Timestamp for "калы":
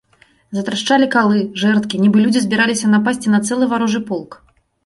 1.15-1.43